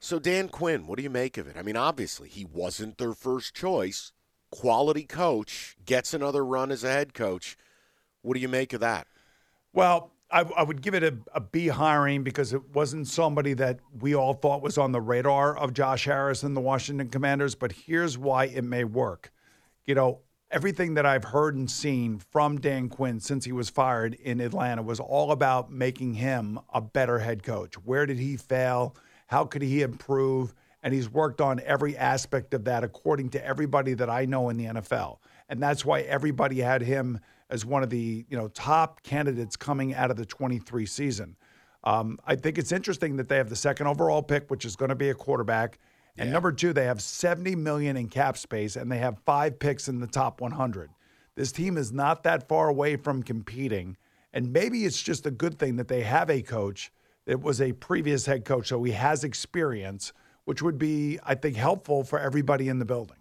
So 0.00 0.18
Dan 0.18 0.48
Quinn, 0.48 0.86
what 0.86 0.98
do 0.98 1.02
you 1.02 1.10
make 1.10 1.38
of 1.38 1.46
it? 1.46 1.56
I 1.56 1.62
mean, 1.62 1.76
obviously 1.76 2.28
he 2.28 2.44
wasn't 2.44 2.98
their 2.98 3.12
first 3.12 3.54
choice. 3.54 4.12
Quality 4.50 5.04
coach 5.04 5.76
gets 5.84 6.14
another 6.14 6.44
run 6.44 6.70
as 6.70 6.84
a 6.84 6.90
head 6.90 7.14
coach. 7.14 7.56
What 8.22 8.34
do 8.34 8.40
you 8.40 8.48
make 8.48 8.72
of 8.72 8.80
that? 8.80 9.06
Well, 9.72 10.12
I, 10.30 10.40
I 10.56 10.62
would 10.62 10.82
give 10.82 10.94
it 10.94 11.04
a, 11.04 11.16
a 11.34 11.40
B 11.40 11.68
hiring 11.68 12.24
because 12.24 12.52
it 12.52 12.74
wasn't 12.74 13.06
somebody 13.06 13.54
that 13.54 13.80
we 14.00 14.14
all 14.14 14.34
thought 14.34 14.62
was 14.62 14.78
on 14.78 14.92
the 14.92 15.00
radar 15.00 15.56
of 15.56 15.72
Josh 15.72 16.04
Harris 16.04 16.42
and 16.42 16.56
the 16.56 16.60
Washington 16.60 17.08
Commanders. 17.08 17.54
But 17.54 17.72
here's 17.72 18.18
why 18.18 18.46
it 18.46 18.64
may 18.64 18.84
work. 18.84 19.32
You 19.84 19.94
know, 19.94 20.20
everything 20.50 20.94
that 20.94 21.06
I've 21.06 21.24
heard 21.24 21.54
and 21.54 21.70
seen 21.70 22.18
from 22.18 22.58
Dan 22.60 22.88
Quinn 22.88 23.20
since 23.20 23.44
he 23.44 23.52
was 23.52 23.70
fired 23.70 24.14
in 24.14 24.40
Atlanta 24.40 24.82
was 24.82 24.98
all 24.98 25.30
about 25.30 25.70
making 25.70 26.14
him 26.14 26.58
a 26.72 26.80
better 26.80 27.20
head 27.20 27.42
coach. 27.42 27.74
Where 27.74 28.06
did 28.06 28.18
he 28.18 28.36
fail? 28.36 28.96
How 29.28 29.44
could 29.44 29.62
he 29.62 29.82
improve? 29.82 30.54
And 30.86 30.94
he's 30.94 31.10
worked 31.10 31.40
on 31.40 31.60
every 31.64 31.96
aspect 31.96 32.54
of 32.54 32.62
that 32.66 32.84
according 32.84 33.30
to 33.30 33.44
everybody 33.44 33.94
that 33.94 34.08
I 34.08 34.24
know 34.24 34.50
in 34.50 34.56
the 34.56 34.66
NFL. 34.66 35.18
And 35.48 35.60
that's 35.60 35.84
why 35.84 36.02
everybody 36.02 36.60
had 36.60 36.80
him 36.80 37.18
as 37.50 37.66
one 37.66 37.82
of 37.82 37.90
the 37.90 38.24
you 38.28 38.36
know 38.36 38.46
top 38.46 39.02
candidates 39.02 39.56
coming 39.56 39.94
out 39.94 40.12
of 40.12 40.16
the 40.16 40.24
23 40.24 40.86
season. 40.86 41.34
Um, 41.82 42.20
I 42.24 42.36
think 42.36 42.56
it's 42.56 42.70
interesting 42.70 43.16
that 43.16 43.28
they 43.28 43.36
have 43.36 43.48
the 43.48 43.56
second 43.56 43.88
overall 43.88 44.22
pick, 44.22 44.48
which 44.48 44.64
is 44.64 44.76
going 44.76 44.90
to 44.90 44.94
be 44.94 45.10
a 45.10 45.14
quarterback. 45.14 45.80
And 46.18 46.30
number 46.30 46.52
two, 46.52 46.72
they 46.72 46.84
have 46.84 47.02
70 47.02 47.56
million 47.56 47.96
in 47.96 48.08
cap 48.08 48.38
space, 48.38 48.76
and 48.76 48.90
they 48.90 48.98
have 48.98 49.18
five 49.26 49.58
picks 49.58 49.88
in 49.88 49.98
the 49.98 50.06
top 50.06 50.40
100. 50.40 50.88
This 51.34 51.50
team 51.50 51.76
is 51.76 51.90
not 51.90 52.22
that 52.22 52.46
far 52.46 52.68
away 52.68 52.94
from 52.94 53.24
competing. 53.24 53.96
And 54.32 54.52
maybe 54.52 54.84
it's 54.84 55.02
just 55.02 55.26
a 55.26 55.32
good 55.32 55.58
thing 55.58 55.74
that 55.78 55.88
they 55.88 56.02
have 56.02 56.30
a 56.30 56.42
coach 56.42 56.92
that 57.24 57.42
was 57.42 57.60
a 57.60 57.72
previous 57.72 58.26
head 58.26 58.44
coach, 58.44 58.68
so 58.68 58.84
he 58.84 58.92
has 58.92 59.24
experience, 59.24 60.12
which 60.46 60.62
would 60.62 60.78
be, 60.78 61.18
I 61.22 61.34
think, 61.34 61.56
helpful 61.56 62.02
for 62.04 62.18
everybody 62.18 62.68
in 62.68 62.78
the 62.78 62.84
building. 62.84 63.18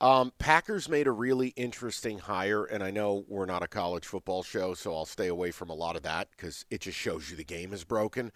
Um, 0.00 0.32
Packers 0.38 0.88
made 0.88 1.06
a 1.06 1.12
really 1.12 1.48
interesting 1.56 2.18
hire, 2.18 2.64
and 2.64 2.82
I 2.82 2.90
know 2.90 3.24
we're 3.28 3.46
not 3.46 3.62
a 3.62 3.68
college 3.68 4.06
football 4.06 4.42
show, 4.42 4.74
so 4.74 4.94
I'll 4.94 5.06
stay 5.06 5.28
away 5.28 5.50
from 5.50 5.70
a 5.70 5.74
lot 5.74 5.96
of 5.96 6.02
that 6.02 6.28
because 6.32 6.64
it 6.70 6.80
just 6.80 6.98
shows 6.98 7.30
you 7.30 7.36
the 7.36 7.44
game 7.44 7.72
is 7.72 7.84
broken. 7.84 8.32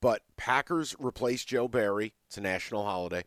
But 0.00 0.22
Packers 0.36 0.96
replaced 0.98 1.48
Joe 1.48 1.68
Barry. 1.68 2.14
It's 2.28 2.38
a 2.38 2.40
national 2.40 2.84
holiday. 2.84 3.24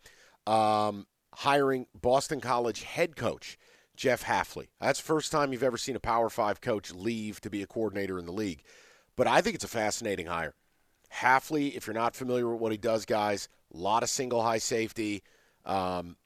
Um, 0.48 1.06
hiring 1.36 1.86
Boston 1.94 2.42
College 2.42 2.84
head 2.84 3.16
coach 3.16 3.58
Jeff 3.96 4.24
Hafley. 4.24 4.70
That's 4.80 5.00
the 5.00 5.06
first 5.06 5.32
time 5.32 5.54
you've 5.54 5.62
ever 5.62 5.78
seen 5.78 5.96
a 5.96 6.00
Power 6.00 6.30
Five 6.30 6.60
coach 6.60 6.92
leave 6.92 7.40
to 7.42 7.50
be 7.50 7.62
a 7.62 7.68
coordinator 7.68 8.18
in 8.18 8.26
the 8.26 8.32
league. 8.32 8.64
But 9.16 9.28
I 9.28 9.42
think 9.42 9.54
it's 9.56 9.66
a 9.66 9.70
fascinating 9.70 10.26
hire. 10.26 10.56
Hafley, 11.14 11.76
if 11.76 11.86
you're 11.86 11.94
not 11.94 12.16
familiar 12.16 12.50
with 12.50 12.62
what 12.62 12.72
he 12.72 12.78
does, 12.78 13.06
guys, 13.06 13.50
a 13.74 13.78
lot 13.78 14.04
of 14.04 14.10
single 14.10 14.42
high 14.42 14.58
safety. 14.58 15.24
Um, 15.66 16.18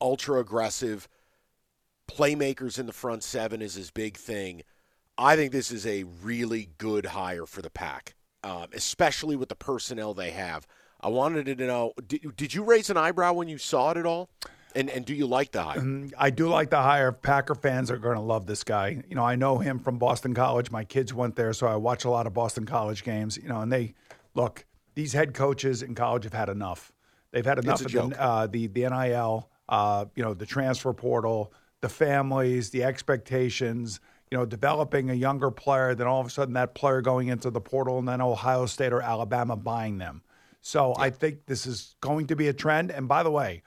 ultra 0.00 0.40
aggressive. 0.40 1.08
Playmakers 2.10 2.78
in 2.78 2.86
the 2.86 2.92
front 2.92 3.22
seven 3.22 3.60
is 3.60 3.74
his 3.74 3.90
big 3.90 4.16
thing. 4.16 4.62
I 5.16 5.36
think 5.36 5.52
this 5.52 5.70
is 5.70 5.86
a 5.86 6.04
really 6.04 6.70
good 6.78 7.06
hire 7.06 7.44
for 7.44 7.60
the 7.60 7.70
pack, 7.70 8.14
um, 8.44 8.66
especially 8.72 9.36
with 9.36 9.48
the 9.48 9.56
personnel 9.56 10.14
they 10.14 10.30
have. 10.30 10.66
I 11.00 11.08
wanted 11.08 11.46
to 11.58 11.66
know 11.66 11.92
did, 12.06 12.36
did 12.36 12.54
you 12.54 12.64
raise 12.64 12.88
an 12.90 12.96
eyebrow 12.96 13.32
when 13.32 13.48
you 13.48 13.58
saw 13.58 13.90
it 13.90 13.96
at 13.96 14.06
all? 14.06 14.30
And, 14.74 14.90
and 14.90 15.04
do 15.04 15.14
you 15.14 15.26
like 15.26 15.50
the 15.50 15.62
hire? 15.62 15.80
Mm, 15.80 16.12
I 16.18 16.30
do 16.30 16.48
like 16.48 16.70
the 16.70 16.80
hire. 16.80 17.10
Packer 17.10 17.54
fans 17.54 17.90
are 17.90 17.96
going 17.96 18.16
to 18.16 18.22
love 18.22 18.46
this 18.46 18.62
guy. 18.62 19.02
You 19.08 19.16
know, 19.16 19.24
I 19.24 19.34
know 19.34 19.58
him 19.58 19.78
from 19.80 19.98
Boston 19.98 20.34
College. 20.34 20.70
My 20.70 20.84
kids 20.84 21.12
went 21.12 21.36
there, 21.36 21.52
so 21.52 21.66
I 21.66 21.76
watch 21.76 22.04
a 22.04 22.10
lot 22.10 22.26
of 22.26 22.34
Boston 22.34 22.66
College 22.66 23.02
games. 23.02 23.36
You 23.36 23.48
know, 23.48 23.60
and 23.60 23.72
they 23.72 23.94
look. 24.34 24.64
These 24.98 25.12
head 25.12 25.32
coaches 25.32 25.82
in 25.82 25.94
college 25.94 26.24
have 26.24 26.32
had 26.32 26.48
enough. 26.48 26.92
They've 27.30 27.46
had 27.46 27.58
enough 27.58 27.82
of 27.82 27.92
the, 27.92 28.20
uh, 28.20 28.48
the 28.48 28.66
the 28.66 28.88
NIL 28.88 29.48
uh, 29.68 30.06
you 30.14 30.22
know, 30.22 30.34
the 30.34 30.46
transfer 30.46 30.92
portal, 30.92 31.52
the 31.80 31.88
families, 31.88 32.70
the 32.70 32.84
expectations, 32.84 34.00
you 34.30 34.38
know, 34.38 34.44
developing 34.44 35.10
a 35.10 35.14
younger 35.14 35.50
player, 35.50 35.94
then 35.94 36.06
all 36.06 36.20
of 36.20 36.26
a 36.26 36.30
sudden 36.30 36.54
that 36.54 36.74
player 36.74 37.00
going 37.00 37.28
into 37.28 37.50
the 37.50 37.60
portal 37.60 37.98
and 37.98 38.08
then 38.08 38.20
Ohio 38.20 38.66
State 38.66 38.92
or 38.92 39.02
Alabama 39.02 39.56
buying 39.56 39.98
them. 39.98 40.22
So 40.60 40.94
yeah. 40.96 41.04
I 41.04 41.10
think 41.10 41.46
this 41.46 41.66
is 41.66 41.94
going 42.00 42.26
to 42.28 42.36
be 42.36 42.48
a 42.48 42.52
trend. 42.52 42.90
And 42.90 43.08
by 43.08 43.22
the 43.22 43.30
way, 43.30 43.62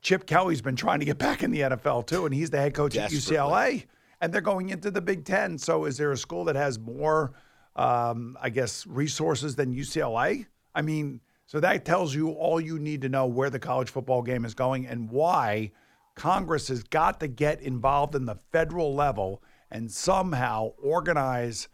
Chip 0.00 0.26
Kelly's 0.26 0.62
been 0.62 0.76
trying 0.76 1.00
to 1.00 1.06
get 1.06 1.18
back 1.18 1.42
in 1.42 1.50
the 1.50 1.60
NFL 1.60 2.06
too, 2.06 2.24
and 2.24 2.34
he's 2.34 2.50
the 2.50 2.58
head 2.58 2.74
coach 2.74 2.96
at 2.96 3.10
UCLA, 3.10 3.86
and 4.20 4.32
they're 4.32 4.40
going 4.40 4.68
into 4.68 4.90
the 4.90 5.00
Big 5.00 5.24
Ten. 5.24 5.58
So 5.58 5.86
is 5.86 5.96
there 5.96 6.12
a 6.12 6.16
school 6.16 6.44
that 6.44 6.56
has 6.56 6.78
more, 6.78 7.32
um, 7.74 8.38
I 8.40 8.50
guess, 8.50 8.86
resources 8.86 9.56
than 9.56 9.74
UCLA? 9.74 10.46
I 10.78 10.82
mean, 10.82 11.20
so 11.46 11.58
that 11.58 11.84
tells 11.84 12.14
you 12.14 12.30
all 12.30 12.60
you 12.60 12.78
need 12.78 13.02
to 13.02 13.08
know 13.08 13.26
where 13.26 13.50
the 13.50 13.58
college 13.58 13.90
football 13.90 14.22
game 14.22 14.44
is 14.44 14.54
going 14.54 14.86
and 14.86 15.10
why 15.10 15.72
Congress 16.14 16.68
has 16.68 16.84
got 16.84 17.18
to 17.18 17.26
get 17.26 17.60
involved 17.60 18.14
in 18.14 18.26
the 18.26 18.36
federal 18.52 18.94
level 18.94 19.42
and 19.72 19.90
somehow 19.90 20.74
organize 20.80 21.66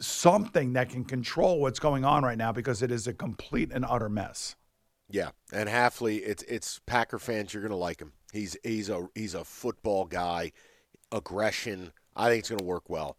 something 0.00 0.72
that 0.72 0.88
can 0.88 1.04
control 1.04 1.60
what's 1.60 1.78
going 1.78 2.02
on 2.02 2.24
right 2.24 2.38
now 2.38 2.50
because 2.50 2.80
it 2.80 2.90
is 2.90 3.06
a 3.06 3.12
complete 3.12 3.70
and 3.70 3.84
utter 3.86 4.08
mess. 4.08 4.56
Yeah, 5.10 5.32
and 5.52 5.68
Hafley, 5.68 6.22
it's 6.24 6.42
it's 6.44 6.80
Packer 6.86 7.18
fans. 7.18 7.52
You're 7.52 7.68
to 7.68 7.76
like 7.76 8.00
him. 8.00 8.12
He's 8.32 8.56
he's 8.64 8.88
a 8.88 9.06
he's 9.14 9.34
a 9.34 9.44
football 9.44 10.06
guy, 10.06 10.52
aggression. 11.12 11.92
I 12.16 12.30
think 12.30 12.38
it's 12.38 12.48
to 12.48 12.64
work 12.64 12.88
well. 12.88 13.18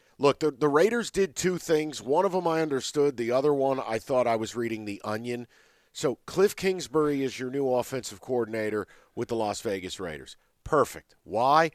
Look, 0.21 0.37
the, 0.37 0.51
the 0.51 0.69
Raiders 0.69 1.09
did 1.09 1.35
two 1.35 1.57
things. 1.57 1.99
One 1.99 2.25
of 2.25 2.31
them 2.31 2.47
I 2.47 2.61
understood. 2.61 3.17
The 3.17 3.31
other 3.31 3.51
one 3.51 3.79
I 3.79 3.97
thought 3.97 4.27
I 4.27 4.35
was 4.35 4.55
reading 4.55 4.85
The 4.85 5.01
Onion. 5.03 5.47
So 5.93 6.19
Cliff 6.27 6.55
Kingsbury 6.55 7.23
is 7.23 7.39
your 7.39 7.49
new 7.49 7.67
offensive 7.67 8.21
coordinator 8.21 8.85
with 9.15 9.29
the 9.29 9.35
Las 9.35 9.61
Vegas 9.61 9.99
Raiders. 9.99 10.37
Perfect. 10.63 11.15
Why? 11.23 11.71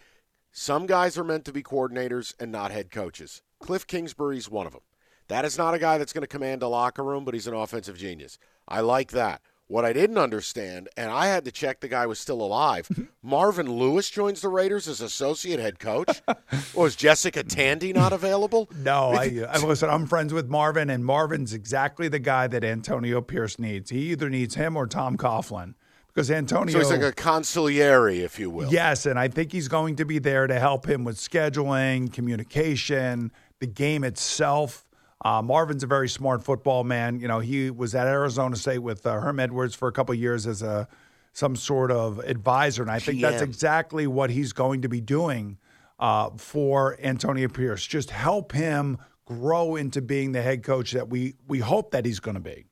Some 0.53 0.87
guys 0.87 1.19
are 1.19 1.25
meant 1.25 1.45
to 1.47 1.53
be 1.53 1.65
coordinators 1.65 2.35
and 2.39 2.53
not 2.53 2.71
head 2.71 2.93
coaches. 2.93 3.43
Cliff 3.59 3.85
Kingsbury's 3.85 4.49
one 4.49 4.69
of 4.69 4.73
them. 4.73 4.83
That 5.27 5.45
is 5.45 5.59
not 5.59 5.75
a 5.75 5.81
guy 5.81 5.99
that's 5.99 6.13
going 6.13 6.23
to 6.23 6.29
command 6.29 6.63
a 6.63 6.69
locker 6.69 7.03
room, 7.03 7.25
but 7.25 7.35
he's 7.35 7.49
an 7.49 7.55
offensive 7.55 7.99
genius. 7.99 8.39
I 8.69 8.79
like 8.79 9.11
that. 9.11 9.43
What 9.69 9.85
I 9.85 9.93
didn't 9.93 10.19
understand, 10.19 10.89
and 10.97 11.11
I 11.11 11.27
had 11.27 11.45
to 11.45 11.51
check 11.51 11.81
the 11.81 11.89
guy 11.89 12.07
was 12.07 12.21
still 12.21 12.41
alive. 12.41 12.87
Mm-hmm. 12.87 13.05
Marvin 13.21 13.73
Lewis 13.73 14.09
joins 14.09 14.41
the 14.41 14.49
Raiders 14.49 14.87
as 14.87 15.01
associate 15.01 15.59
head 15.59 15.81
coach. 15.81 16.23
Was 16.75 16.95
Jessica 16.95 17.43
Tandy 17.43 17.93
not 17.93 18.13
available? 18.13 18.69
No, 18.77 19.11
I, 19.13 19.45
I 19.49 19.59
listen. 19.59 19.91
I'm 19.91 20.07
friends 20.07 20.33
with 20.33 20.49
Marvin, 20.49 20.89
and 20.89 21.05
Marvin's 21.05 21.53
exactly 21.53 22.07
the 22.07 22.21
guy 22.21 22.47
that 22.47 22.63
Antonio 22.63 23.21
Pierce 23.21 23.59
needs. 23.59 23.91
He 23.91 24.13
either 24.13 24.31
needs 24.31 24.55
him 24.55 24.77
or 24.77 24.87
Tom 24.87 25.17
Coughlin 25.17 25.75
because 26.17 26.31
Antonio. 26.31 26.73
So 26.73 26.79
he's 26.79 26.91
like 26.91 27.03
a 27.03 27.13
consigliere, 27.13 28.21
if 28.21 28.39
you 28.39 28.49
will. 28.51 28.73
Yes, 28.73 29.05
and 29.05 29.19
I 29.19 29.27
think 29.27 29.51
he's 29.51 29.67
going 29.67 29.97
to 29.97 30.05
be 30.05 30.21
there 30.21 30.47
to 30.47 30.61
help 30.61 30.89
him 30.89 31.03
with 31.03 31.17
scheduling, 31.17 32.13
communication, 32.13 33.33
the 33.59 33.67
game 33.67 34.05
itself. 34.05 34.86
Uh, 35.25 35.43
Marvin's 35.43 35.83
a 35.83 35.87
very 35.87 36.09
smart 36.09 36.43
football 36.43 36.85
man. 36.85 37.21
You 37.21 37.29
know, 37.29 37.41
he 37.41 37.71
was 37.71 37.95
at 37.95 38.07
Arizona 38.07 38.57
State 38.57 38.79
with 38.79 39.07
uh, 39.07 39.21
Herm 39.21 39.41
Edwards 39.41 39.75
for 39.75 39.89
a 39.89 39.93
couple 39.93 40.15
years 40.15 40.47
as 40.47 40.63
a 40.63 40.89
some 41.33 41.55
sort 41.55 41.91
of 41.91 42.19
advisor, 42.21 42.83
and 42.83 42.91
I 42.91 42.99
think 42.99 43.21
that's 43.21 43.43
exactly 43.43 44.07
what 44.07 44.31
he's 44.31 44.55
going 44.55 44.83
to 44.83 44.89
be 44.89 45.03
doing 45.03 45.59
uh, 45.99 46.31
for 46.39 46.99
Antonio 47.03 47.49
Pierce. 47.49 47.87
Just 47.87 48.11
help 48.11 48.53
him 48.53 48.97
grow 49.27 49.77
into 49.77 50.01
being 50.01 50.33
the 50.33 50.41
head 50.41 50.63
coach 50.63 50.93
that 50.93 51.09
we 51.09 51.35
we 51.47 51.59
hope 51.59 51.91
that 51.91 52.05
he's 52.07 52.21
going 52.21 52.37
to 52.37 52.41
be. 52.41 52.67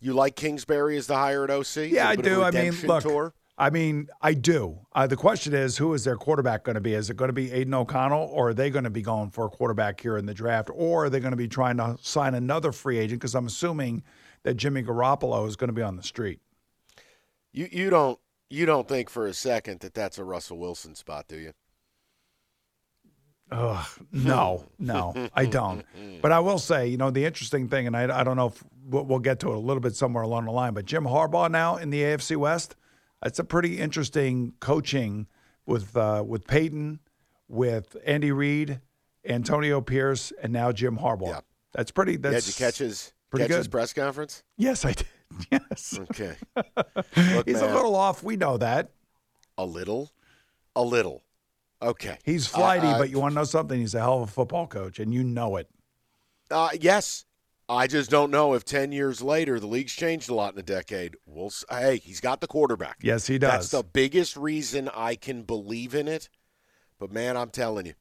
You 0.00 0.12
like 0.12 0.36
Kingsbury 0.36 0.96
as 0.96 1.08
the 1.08 1.16
hired 1.16 1.50
OC? 1.50 1.88
Yeah, 1.88 2.08
I 2.08 2.14
do. 2.14 2.42
I 2.42 2.52
mean, 2.52 2.72
look, 2.86 3.02
tour? 3.02 3.34
I 3.58 3.70
mean, 3.70 4.08
I 4.22 4.34
do. 4.34 4.78
Uh, 4.92 5.08
the 5.08 5.16
question 5.16 5.52
is, 5.52 5.76
who 5.76 5.92
is 5.92 6.04
their 6.04 6.16
quarterback 6.16 6.62
going 6.62 6.76
to 6.76 6.80
be? 6.80 6.94
Is 6.94 7.10
it 7.10 7.16
going 7.16 7.28
to 7.28 7.34
be 7.34 7.50
Aidan 7.50 7.74
O'Connell, 7.74 8.30
or 8.32 8.50
are 8.50 8.54
they 8.54 8.70
going 8.70 8.84
to 8.84 8.90
be 8.90 9.02
going 9.02 9.30
for 9.30 9.46
a 9.46 9.50
quarterback 9.50 10.00
here 10.00 10.16
in 10.16 10.26
the 10.26 10.34
draft, 10.34 10.70
or 10.72 11.06
are 11.06 11.10
they 11.10 11.18
going 11.18 11.32
to 11.32 11.36
be 11.36 11.48
trying 11.48 11.76
to 11.78 11.98
sign 12.00 12.34
another 12.34 12.70
free 12.70 12.98
agent? 12.98 13.20
Because 13.20 13.34
I'm 13.34 13.46
assuming 13.46 14.04
that 14.44 14.54
Jimmy 14.54 14.84
Garoppolo 14.84 15.46
is 15.48 15.56
going 15.56 15.68
to 15.68 15.74
be 15.74 15.82
on 15.82 15.96
the 15.96 16.04
street. 16.04 16.38
You 17.52 17.68
you 17.72 17.90
don't 17.90 18.20
you 18.48 18.64
don't 18.64 18.86
think 18.86 19.10
for 19.10 19.26
a 19.26 19.34
second 19.34 19.80
that 19.80 19.92
that's 19.92 20.18
a 20.18 20.24
Russell 20.24 20.58
Wilson 20.58 20.94
spot, 20.94 21.26
do 21.26 21.36
you? 21.36 21.52
Ugh, 23.50 23.86
no, 24.12 24.66
no, 24.78 25.30
I 25.34 25.46
don't. 25.46 25.84
But 26.22 26.30
I 26.30 26.38
will 26.38 26.58
say, 26.58 26.86
you 26.86 26.98
know, 26.98 27.10
the 27.10 27.24
interesting 27.24 27.66
thing, 27.66 27.86
and 27.88 27.96
I, 27.96 28.20
I 28.20 28.22
don't 28.22 28.36
know 28.36 28.48
if 28.48 28.62
we'll 28.84 29.18
get 29.18 29.40
to 29.40 29.50
it 29.50 29.56
a 29.56 29.58
little 29.58 29.80
bit 29.80 29.96
somewhere 29.96 30.22
along 30.22 30.44
the 30.44 30.52
line, 30.52 30.74
but 30.74 30.84
Jim 30.84 31.04
Harbaugh 31.04 31.50
now 31.50 31.76
in 31.76 31.90
the 31.90 32.02
AFC 32.02 32.36
West– 32.36 32.76
it's 33.24 33.38
a 33.38 33.44
pretty 33.44 33.78
interesting 33.78 34.54
coaching 34.60 35.26
with 35.66 35.96
uh, 35.96 36.24
with 36.26 36.46
Peyton, 36.46 37.00
with 37.48 37.96
Andy 38.04 38.32
Reid, 38.32 38.80
Antonio 39.24 39.80
Pierce, 39.80 40.32
and 40.42 40.52
now 40.52 40.72
Jim 40.72 40.98
Harbaugh. 40.98 41.28
Yeah. 41.28 41.40
That's 41.72 41.90
pretty. 41.90 42.16
That's 42.16 42.46
did 42.46 42.58
you 42.58 42.64
catch 42.66 42.78
his 42.78 43.12
pretty 43.30 43.44
catch 43.44 43.50
good. 43.50 43.58
his 43.58 43.68
press 43.68 43.92
conference? 43.92 44.42
Yes, 44.56 44.84
I 44.84 44.92
did. 44.92 45.06
Yes. 45.52 45.98
Okay. 46.10 46.34
Look, 46.56 47.46
He's 47.46 47.60
man, 47.60 47.70
a 47.70 47.74
little 47.74 47.94
off. 47.94 48.22
We 48.22 48.36
know 48.36 48.56
that. 48.56 48.92
A 49.58 49.64
little, 49.64 50.10
a 50.74 50.82
little. 50.82 51.22
Okay. 51.82 52.16
He's 52.24 52.46
flighty, 52.46 52.86
uh, 52.86 52.96
but 52.98 53.10
you 53.10 53.20
want 53.20 53.32
to 53.32 53.34
know 53.34 53.44
something? 53.44 53.78
He's 53.78 53.94
a 53.94 54.00
hell 54.00 54.22
of 54.22 54.30
a 54.30 54.32
football 54.32 54.66
coach, 54.66 54.98
and 54.98 55.12
you 55.12 55.22
know 55.22 55.56
it. 55.56 55.68
Uh, 56.50 56.70
yes. 56.80 57.26
I 57.68 57.86
just 57.86 58.10
don't 58.10 58.30
know 58.30 58.54
if 58.54 58.64
10 58.64 58.92
years 58.92 59.20
later, 59.20 59.60
the 59.60 59.66
league's 59.66 59.92
changed 59.92 60.30
a 60.30 60.34
lot 60.34 60.54
in 60.54 60.58
a 60.58 60.62
decade. 60.62 61.16
We'll, 61.26 61.52
hey, 61.70 61.98
he's 61.98 62.20
got 62.20 62.40
the 62.40 62.46
quarterback. 62.46 62.96
Yes, 63.02 63.26
he 63.26 63.38
does. 63.38 63.50
That's 63.50 63.70
the 63.70 63.82
biggest 63.82 64.36
reason 64.36 64.88
I 64.94 65.16
can 65.16 65.42
believe 65.42 65.94
in 65.94 66.08
it. 66.08 66.30
But 66.98 67.12
man, 67.12 67.36
I'm 67.36 67.50
telling 67.50 67.86
you, 67.86 67.94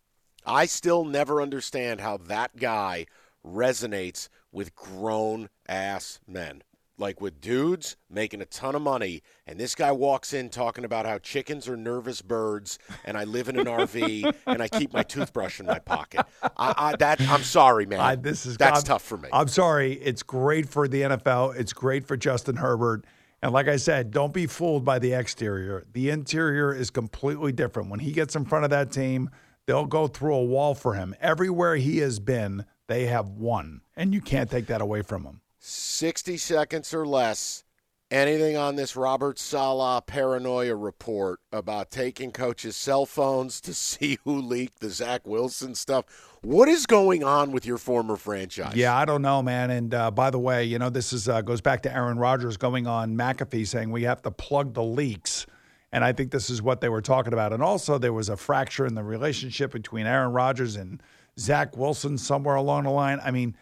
I 0.46 0.66
still 0.66 1.04
never 1.04 1.42
understand 1.42 2.00
how 2.00 2.18
that 2.18 2.56
guy 2.56 3.08
resonates 3.46 4.30
with 4.52 4.74
grown 4.76 5.50
ass 5.68 6.20
men. 6.26 6.64
Like 7.00 7.22
with 7.22 7.40
dudes 7.40 7.96
making 8.10 8.42
a 8.42 8.46
ton 8.46 8.74
of 8.74 8.82
money, 8.82 9.22
and 9.46 9.60
this 9.60 9.76
guy 9.76 9.92
walks 9.92 10.34
in 10.34 10.50
talking 10.50 10.84
about 10.84 11.06
how 11.06 11.20
chickens 11.20 11.68
are 11.68 11.78
nervous 11.78 12.24
birds, 12.24 12.80
and 13.06 13.16
I 13.16 13.24
live 13.24 13.50
in 13.50 13.60
an 13.60 13.68
RV, 13.68 14.34
and 14.48 14.64
I 14.64 14.68
keep 14.68 14.94
my 14.94 15.04
toothbrush 15.04 15.60
in 15.60 15.68
my 15.68 15.78
pocket. 15.78 16.26
I, 16.42 16.74
I, 16.76 16.96
that 16.96 17.22
I'm 17.22 17.44
sorry, 17.44 17.86
man. 17.86 18.00
I, 18.00 18.16
this 18.16 18.48
is 18.48 18.58
that's 18.58 18.78
I'm- 18.80 18.84
tough 18.84 19.04
for 19.04 19.18
me. 19.18 19.30
I'm 19.32 19.48
sorry. 19.48 19.94
It's 19.94 20.24
great 20.24 20.68
for 20.68 20.88
the 20.88 21.02
NFL. 21.04 21.56
It's 21.56 21.72
great 21.72 22.04
for 22.08 22.18
Justin 22.18 22.56
Herbert. 22.56 23.06
And 23.44 23.54
like 23.54 23.68
I 23.68 23.78
said, 23.78 24.10
don't 24.10 24.34
be 24.34 24.48
fooled 24.48 24.84
by 24.84 24.98
the 24.98 25.14
exterior. 25.14 25.86
The 25.94 26.10
interior 26.10 26.74
is 26.74 26.90
completely 26.90 27.52
different. 27.52 27.92
When 27.92 28.00
he 28.00 28.12
gets 28.12 28.36
in 28.36 28.46
front 28.46 28.64
of 28.66 28.72
that 28.72 28.92
team, 28.92 29.30
they'll 29.68 29.86
go 29.86 30.08
through 30.08 30.34
a 30.34 30.44
wall 30.44 30.74
for 30.74 30.96
him. 30.96 31.14
Everywhere 31.22 31.76
he 31.76 32.00
has 32.00 32.20
been, 32.20 32.66
they 32.88 33.06
have 33.06 33.30
won, 33.30 33.82
and 33.96 34.16
you 34.16 34.22
can't 34.22 34.50
take 34.50 34.66
that 34.68 34.82
away 34.82 35.04
from 35.04 35.24
him. 35.24 35.42
60 35.60 36.38
seconds 36.38 36.94
or 36.94 37.06
less. 37.06 37.64
Anything 38.10 38.56
on 38.56 38.78
this 38.78 38.96
Robert 38.96 39.38
Saleh 39.38 40.06
paranoia 40.06 40.76
report 40.76 41.42
about 41.52 41.92
taking 41.92 42.32
coaches' 42.32 42.78
cell 42.78 43.06
phones 43.06 43.60
to 43.62 43.74
see 43.74 44.18
who 44.24 44.40
leaked 44.40 44.80
the 44.80 44.90
Zach 44.90 45.28
Wilson 45.28 45.76
stuff? 45.76 46.06
What 46.42 46.70
is 46.70 46.86
going 46.86 47.26
on 47.26 47.52
with 47.52 47.66
your 47.66 47.78
former 47.78 48.16
franchise? 48.16 48.76
Yeah, 48.76 48.96
I 48.96 49.04
don't 49.04 49.22
know, 49.22 49.42
man. 49.42 49.72
And 49.72 49.94
uh, 49.94 50.12
by 50.12 50.30
the 50.30 50.40
way, 50.40 50.64
you 50.64 50.80
know 50.80 50.90
this 50.90 51.12
is 51.12 51.28
uh, 51.28 51.42
goes 51.42 51.60
back 51.60 51.82
to 51.84 51.94
Aaron 51.94 52.18
Rodgers 52.18 52.56
going 52.56 52.88
on 52.88 53.18
McAfee 53.18 53.68
saying 53.68 53.92
we 53.92 54.04
have 54.04 54.22
to 54.22 54.32
plug 54.32 54.74
the 54.74 54.84
leaks, 54.84 55.46
and 55.92 56.06
I 56.06 56.14
think 56.14 56.32
this 56.32 56.50
is 56.50 56.62
what 56.62 56.80
they 56.80 56.88
were 56.88 57.02
talking 57.02 57.34
about. 57.34 57.52
And 57.52 57.62
also, 57.62 57.98
there 57.98 58.14
was 58.14 58.30
a 58.30 58.38
fracture 58.38 58.86
in 58.86 58.96
the 58.96 59.04
relationship 59.04 59.72
between 59.72 60.06
Aaron 60.06 60.32
Rodgers 60.32 60.78
and 60.78 61.04
Zach 61.38 61.76
Wilson 61.76 62.18
somewhere 62.18 62.56
along 62.56 62.84
the 62.84 62.92
line. 62.92 63.20
I 63.22 63.32
mean, 63.32 63.58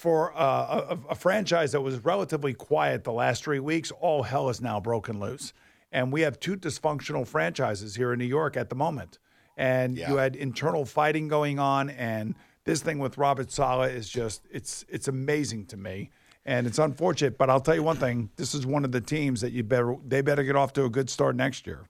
for 0.00 0.32
uh, 0.34 0.96
a, 0.96 0.98
a 1.10 1.14
franchise 1.14 1.72
that 1.72 1.82
was 1.82 2.02
relatively 2.04 2.54
quiet 2.54 3.04
the 3.04 3.12
last 3.12 3.44
three 3.44 3.60
weeks, 3.60 3.90
all 4.00 4.22
hell 4.22 4.48
is 4.48 4.60
now 4.62 4.80
broken 4.80 5.20
loose, 5.20 5.52
and 5.92 6.10
we 6.10 6.22
have 6.22 6.40
two 6.40 6.56
dysfunctional 6.56 7.26
franchises 7.26 7.96
here 7.96 8.10
in 8.14 8.18
New 8.18 8.24
York 8.24 8.56
at 8.56 8.70
the 8.70 8.74
moment. 8.74 9.18
And 9.58 9.98
Yeah. 9.98 10.10
you 10.10 10.16
had 10.16 10.36
internal 10.36 10.86
fighting 10.86 11.28
going 11.28 11.58
on, 11.58 11.90
and 11.90 12.34
this 12.64 12.80
thing 12.80 12.98
with 12.98 13.18
Robert 13.18 13.52
Saleh 13.52 13.90
is 13.92 14.08
just 14.08 14.46
it's 14.50 14.86
it's 14.88 15.06
amazing 15.06 15.66
to 15.66 15.76
me, 15.76 16.10
and 16.46 16.66
it's 16.66 16.78
unfortunate. 16.78 17.36
But 17.36 17.50
I'll 17.50 17.60
tell 17.60 17.74
you 17.74 17.82
one 17.82 17.96
thing: 17.96 18.30
this 18.36 18.54
is 18.54 18.64
one 18.64 18.86
of 18.86 18.92
the 18.92 19.02
teams 19.02 19.42
that 19.42 19.52
you 19.52 19.62
better 19.62 19.96
they 20.06 20.22
better 20.22 20.44
get 20.44 20.56
off 20.56 20.72
to 20.74 20.84
a 20.84 20.90
good 20.90 21.10
start 21.10 21.36
next 21.36 21.66
year. 21.66 21.84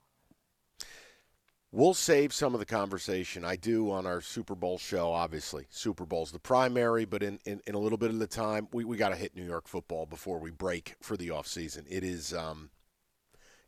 We'll 1.73 1.95
save 1.95 2.33
some 2.33 2.53
of 2.53 2.59
the 2.59 2.67
conversation. 2.67 3.45
I 3.45 3.55
do 3.55 3.93
on 3.93 4.05
our 4.05 4.21
Super 4.21 4.57
Bowl 4.57 4.77
show, 4.77 5.13
obviously. 5.13 5.67
Super 5.71 6.05
Bowl's 6.05 6.33
the 6.33 6.41
primary, 6.41 7.05
but 7.05 7.23
in, 7.23 7.39
in, 7.45 7.61
in 7.65 7.77
a 7.77 7.79
little 7.79 7.99
bit 7.99 8.11
of 8.11 8.19
the 8.19 8.27
time, 8.27 8.67
we, 8.73 8.85
we 8.85 8.97
got 8.97 9.11
to 9.11 9.17
hit 9.17 9.37
New 9.37 9.45
York 9.45 9.69
football 9.69 10.05
before 10.05 10.41
we 10.41 10.51
break 10.51 10.97
for 11.01 11.17
the 11.17 11.29
offseason. 11.29 11.85
It 11.89 12.03
is 12.03 12.35
um, 12.35 12.71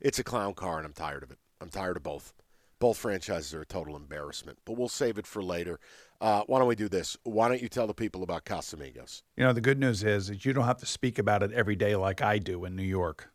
it's 0.00 0.18
a 0.18 0.24
clown 0.24 0.54
car, 0.54 0.78
and 0.78 0.86
I'm 0.86 0.92
tired 0.92 1.22
of 1.22 1.30
it. 1.30 1.38
I'm 1.60 1.68
tired 1.68 1.96
of 1.96 2.02
both. 2.02 2.34
Both 2.80 2.98
franchises 2.98 3.54
are 3.54 3.60
a 3.60 3.66
total 3.66 3.94
embarrassment, 3.94 4.58
but 4.64 4.76
we'll 4.76 4.88
save 4.88 5.16
it 5.16 5.26
for 5.26 5.40
later. 5.40 5.78
Uh, 6.20 6.42
why 6.48 6.58
don't 6.58 6.66
we 6.66 6.74
do 6.74 6.88
this? 6.88 7.16
Why 7.22 7.48
don't 7.48 7.62
you 7.62 7.68
tell 7.68 7.86
the 7.86 7.94
people 7.94 8.24
about 8.24 8.44
Casamigos? 8.44 9.22
You 9.36 9.44
know, 9.44 9.52
the 9.52 9.60
good 9.60 9.78
news 9.78 10.02
is 10.02 10.26
that 10.26 10.44
you 10.44 10.52
don't 10.52 10.64
have 10.64 10.78
to 10.78 10.86
speak 10.86 11.20
about 11.20 11.44
it 11.44 11.52
every 11.52 11.76
day 11.76 11.94
like 11.94 12.20
I 12.20 12.38
do 12.38 12.64
in 12.64 12.74
New 12.74 12.82
York. 12.82 13.32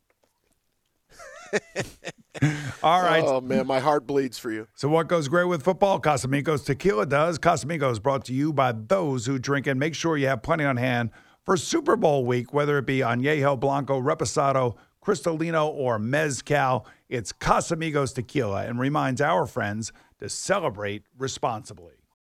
All 2.84 3.02
right. 3.02 3.24
Oh, 3.26 3.42
man, 3.42 3.68
my 3.68 3.80
heart 3.80 4.06
bleeds 4.06 4.38
for 4.38 4.52
you. 4.52 4.68
So, 4.76 4.88
what 4.88 5.08
goes 5.08 5.28
great 5.28 5.46
with 5.46 5.64
football? 5.64 6.00
Casamigos 6.00 6.66
Tequila 6.66 7.06
does. 7.06 7.40
Casamigos 7.40 8.02
brought 8.02 8.26
to 8.26 8.34
you 8.34 8.54
by 8.54 8.72
those 8.72 9.26
who 9.26 9.40
drink 9.40 9.68
and 9.68 9.80
make 9.80 9.96
sure 9.96 10.18
you 10.18 10.28
have 10.28 10.42
plenty 10.42 10.64
on 10.64 10.78
hand 10.78 11.12
for 11.46 11.58
Super 11.58 11.96
Bowl 11.96 12.26
week, 12.26 12.54
whether 12.54 12.78
it 12.78 12.86
be 12.86 13.00
Añejo, 13.00 13.60
Blanco, 13.60 14.02
Reposado, 14.02 14.76
Cristalino, 15.04 15.68
or 15.68 15.98
Mezcal. 15.98 16.86
It's 17.10 17.32
Casamigos 17.34 18.14
Tequila 18.14 18.66
and 18.66 18.80
reminds 18.80 19.22
our 19.22 19.46
friends 19.46 19.92
to 20.20 20.30
celebrate 20.30 21.04
responsibly. 21.18 21.97